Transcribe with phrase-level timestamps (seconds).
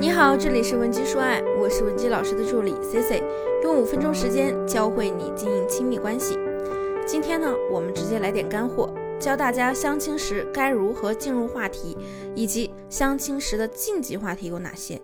[0.00, 3.20] 你好，这里是文姬说爱，我是文姬老师的助理 C C，
[3.64, 6.38] 用五分钟时间教会你经营亲密关系。
[7.04, 11.98] 今天呢，我们直接来点干货，教大家相亲时该如何进入话题，
[12.36, 15.02] 以及相亲时的禁忌话题有哪些。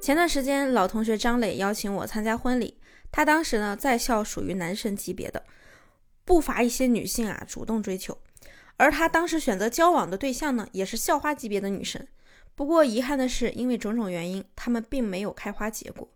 [0.00, 2.76] 前段时间，老同学张磊邀请我参加婚礼，
[3.10, 5.42] 他当时呢在校属于男神级别的，
[6.24, 8.16] 不乏一些女性啊主动追求，
[8.76, 12.06] 而他当时选择交往的对象呢也是校花级别的女神。
[12.56, 16.08] 不过遗憾的是，因为种种原因，他们并没有开花结果。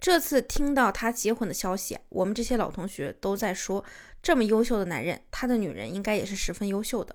[0.00, 3.84] 这次听到他结婚的消息，我们这些老同学都在说，
[4.22, 7.14] 这么优秀的男人，他的女人应该也是十分优秀的。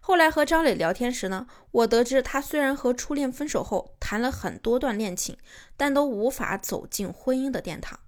[0.00, 5.36] 后来和张磊聊天时呢，我得知他虽然和初恋分手后谈了很多段恋情，
[5.76, 8.00] 但都无法走进婚姻的殿堂。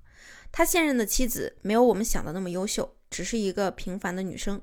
[0.51, 4.61] 他现任的妻子没有我们想的那么优秀，只是一个平凡的女生。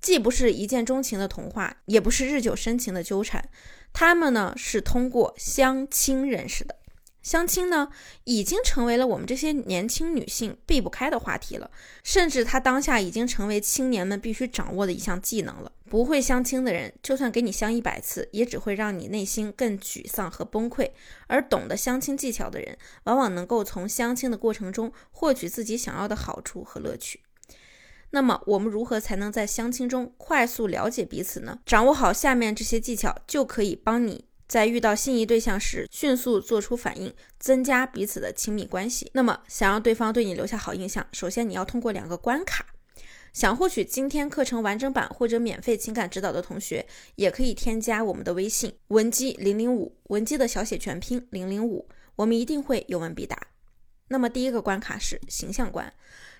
[0.00, 3.48] 既不是一见钟情的童话，也不是日久生情的纠缠，
[3.92, 6.76] 他们呢是通过相亲认识的。
[7.22, 7.90] 相亲呢
[8.24, 11.70] 已经成为了我们这些年轻女性避不开的话题了，
[12.02, 15.70] 甚至它当下已经成为青年们必须掌握的一项技能了。
[15.84, 20.92] 不会相亲的人，就算给你相一百次，也只会让你内心更沮丧和崩溃；
[21.26, 27.20] 而懂得相亲技巧的人，往往能够从相亲的过程中获取自己想要的好处和乐趣。
[28.10, 31.58] 那么我们如何才能在相亲中快速了解彼此呢？
[31.64, 39.10] 掌握好下面这些技巧，就可以帮你在遇到心仪对象时迅速做出反应，增加彼此的亲密关系。
[39.14, 42.66] 那么想让对方对你留下好印象，首先你要通过两个关卡。
[43.32, 53.38] 想获取今天课程完整版或者免费情感指导的同学，也可以添加我们的微信文姬零零五，文姬的小写全拼零零五，我们一定会有问必答。
[54.10, 55.92] 那么第一个关卡是形象关。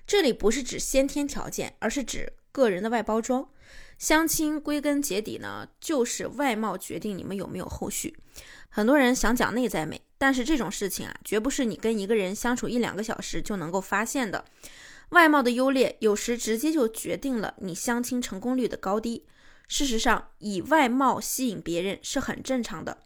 [0.07, 3.49] 这里不是指先天条件，而是指个人的外包装。
[3.97, 8.17] 相亲归根结底呢，就是外貌决定你们有没有后续。
[8.69, 14.45] 很多人想讲内在美，但是这种事情啊，绝不是你跟一个人相处一两个小时就能够发现的。
[15.11, 19.27] 外貌的优劣，有时直接就决定了你相亲成功率的高低。
[19.69, 22.99] 事实上，以外貌吸引别人是很正常的。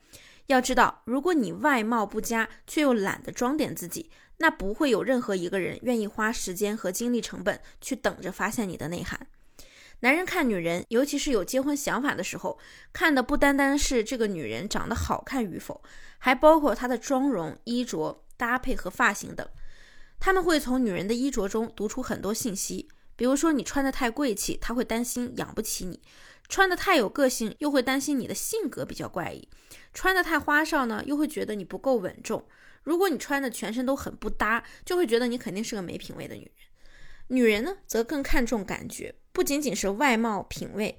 [0.46, 4.10] 要知道，如果你外貌不佳，却又懒得装点自己。
[4.38, 9.28] 那不会有任何一个人愿意花时间和精力成本去等着发现你的内涵。
[10.00, 12.58] 男人看女人，尤其是有结婚想法的时候，
[12.92, 15.82] 看的不单单是这个女人长得好看与否，
[16.18, 19.48] 还包括她的妆容、衣着搭配和发型等。
[20.18, 26.00] 他们会从女人的衣着中读出很多信息，比如说你穿的太贵气，他会担心养不起你；
[26.48, 29.48] 穿的太有个性，又会担心你的性格比较怪异；
[29.92, 32.46] 穿的太花哨呢，又会觉得你不够稳重。
[32.82, 36.52] 如果你穿的全身都很不搭，就会觉得你肯定是个没品位的女人。
[37.28, 40.98] 女人呢，则更看重感觉，不仅仅是外貌品味，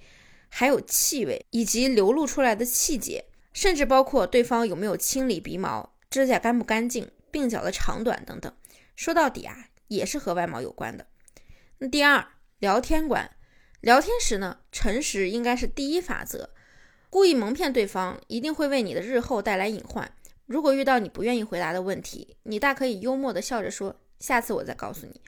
[0.50, 8.52] 还有气味以及流露出来的气节，甚至包括对方有没有清理鼻毛、指甲干不干净、鬓角的长短等等。
[8.96, 11.06] 说到底啊，也是和外貌有关的。
[11.78, 12.28] 那第二，
[12.58, 13.30] 聊天观，
[13.86, 16.50] 聊天时呢，诚实应该是第一法则，
[17.12, 20.12] 故意蒙骗对方，一定会为你的日后带来隐患。
[20.48, 25.22] 如果遇到你不愿意回答的问题，你大可以幽默的笑着说：“下次我再告诉你。”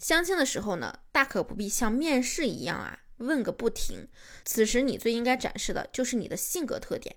[0.00, 4.08] 相亲的时候呢，大可不必像面试一样啊，问个不停。
[4.42, 7.14] 此时你最应该展示的就是你的性格特点、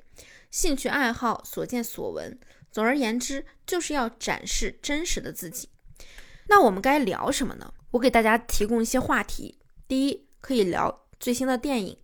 [0.49, 2.37] 兴趣爱好、所见所闻。
[2.69, 5.69] 总而言之，就是要展示真实的自己。
[6.49, 7.73] 那我们该聊什么呢？
[7.91, 9.57] 我给大家提供一些话题。
[9.87, 11.97] 第一，可以聊最新的电影。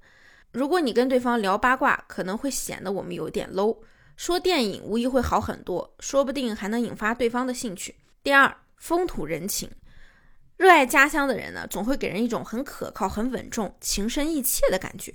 [0.51, 3.79] 如果你跟对方聊八卦，可能会显得我们有点 low。
[4.15, 7.95] 说电影无疑会好很多，说不定还能引发对方的兴趣。
[8.23, 9.69] 第二，风土人情，
[10.55, 15.13] 热爱家乡的人呢，总会给人一种很可靠、很稳重、情深意切的感觉。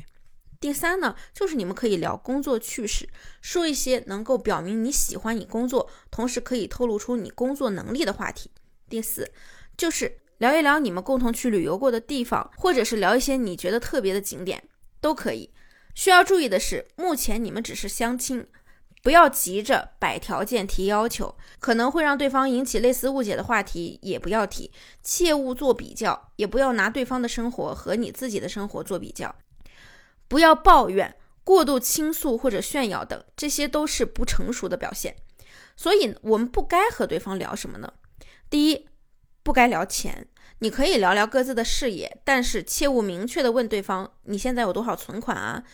[0.60, 3.08] 第三呢，就是你们可以聊工作趣事，
[3.40, 8.52] 说一些能够表明你喜欢你工作，同时可以透露出你工作能力的话题。
[8.88, 9.32] 第四，
[9.76, 14.62] 就是聊一聊你们共同去旅游过的地方，或者是聊一些你觉得特别的景点，
[15.00, 15.50] 都可以。
[15.94, 18.46] 需要注意的是，目前你们只是相亲。
[19.02, 24.70] 不要急着摆条件提要求，可能会让对方引起类似误解的话题也不要提，
[25.02, 29.34] 切勿做比较，也不要拿对方的生活和你自己的生活做比较，
[30.28, 35.16] 不要抱怨、过度倾诉或者炫耀等，这些都是不成熟的表现。
[35.76, 37.92] 所以，我们不该和对方聊什么呢？
[38.48, 38.86] 第一，
[39.42, 40.26] 不该聊钱，
[40.58, 45.64] 你可以聊聊各自的事业，但是切勿明确的问对方你现在有多少存款啊。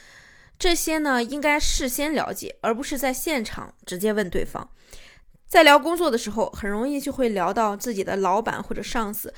[0.59, 4.69] 这些呢，应该事先了解，而不是在现场直接问对方。
[5.47, 9.33] 在聊工作的时候，很容易就会聊到自己的老板或者上司，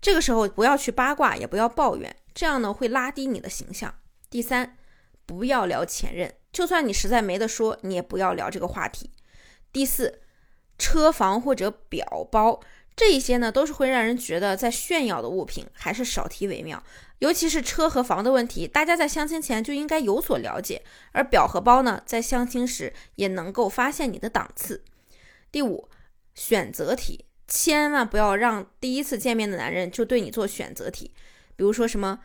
[0.00, 3.94] 这个时候不要去八卦，也不要抱怨，这样呢会拉低你的形象。
[4.28, 4.76] 第三，
[5.24, 6.34] 不要聊前任。
[6.52, 9.10] 就算你实在没得说，你也不要聊这个话题。
[9.72, 10.20] 第四，
[10.76, 12.60] 车房或者表包
[12.96, 16.82] 这一些呢，都是会让人觉得在炫耀的物品，还是少提为妙。
[17.18, 20.82] 尤其是车和房的问题，大家在相亲前就应该有所了解。
[21.12, 24.82] 而表和包呢，在相亲时也能够发现你的档次。
[25.52, 25.88] 第五，
[26.34, 31.12] 选择题，千万不要让第一次见面的男人就对你做选择题，
[31.54, 32.20] 比如说什么。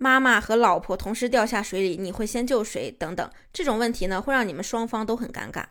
[0.00, 2.88] 妈妈和老婆同时掉下水里，你会先救谁？
[2.88, 5.64] 等等，这种问题呢，会让你们双方都很尴尬。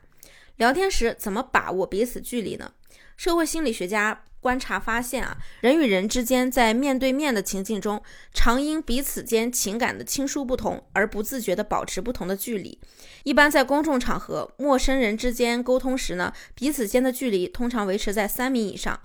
[0.58, 2.74] 聊天时怎么把握彼此距离呢？
[3.16, 8.02] 社会心理学家观察发现啊，人与人之间在面对面的情境中，
[8.34, 12.80] 常因彼此间情感的亲疏不同而不自觉地保持不同的距离。
[13.24, 18.98] 一般在公众场合，陌生人之间沟通时呢，彼此间的距离通常维持在三米以上。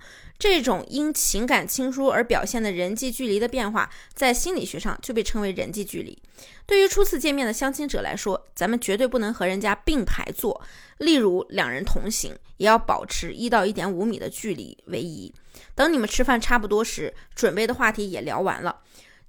[0.43, 6.21] 这种因情感亲疏而表现的人际距离的变化，在心理学上就被称为人际距离。
[6.65, 10.61] 对于初次见面的相亲者来说，咱们绝对不能和人家并排坐，
[10.97, 15.33] 例如两人同行，也要保持一到一点五米的距离为宜。
[15.75, 18.81] 等你们吃饭差不多时，准备的话题也聊完了，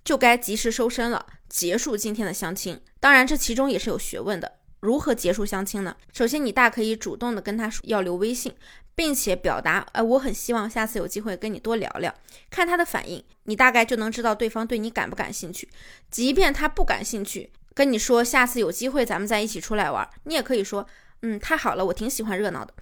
[0.05, 2.81] 就该及时收身了，结束今天的相亲。
[2.99, 4.55] 当然，这其中也是有学问的。
[4.85, 5.97] 如何结束相亲呢？
[6.13, 8.55] 首先，你大可以主动的跟他说要留微信。
[8.97, 12.15] 并且表达，哎，我很希望下次有机会跟你多聊聊，
[12.49, 15.69] 看他的反应，你大概就能知道对方对你感不感兴趣。
[16.13, 20.87] 即便他不感兴趣，跟你说下次有机会咱们再一起出来玩，你也可以说，
[21.23, 22.73] 嗯，太好了，我挺喜欢热闹的。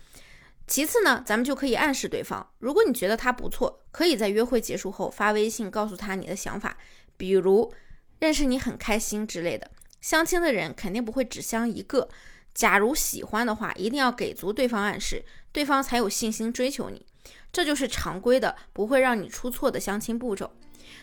[0.66, 6.76] 其次呢，咱们就可以暗示对方，如果你觉得他不错，可以在约会结束后发微信告诉他你的想法，
[7.16, 7.72] 比如
[8.18, 9.70] 认识你很开心之类的。
[10.02, 12.10] 相亲的人肯定不会只相一个。
[12.52, 17.06] 假如喜欢的话，一定要给足对方暗示，对方才有信心追求你。
[17.50, 20.50] 这就是常规的，不会让你出错的相亲步骤。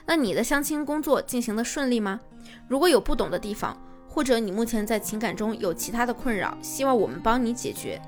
[0.06, 2.19] 那你的相亲工作进行的顺利吗？
[2.68, 8.00] 如果有不懂的地方，或者你目前在情感中有其他的困扰，希望我们帮你解决，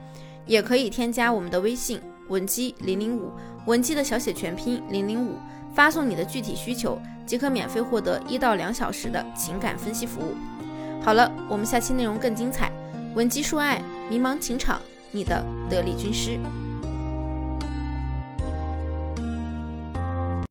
[0.46, 3.32] 也可以添加我们的微信文姬零零五，
[3.66, 5.38] 文姬的小写全拼零零五，
[5.74, 10.36] 发送你的具体需求，即可免费获得一到两小时的情感分析服务。
[11.03, 12.71] 好了，我们下期内容更精彩。
[13.15, 16.39] 文姬说爱，迷茫情场，你的得力军师。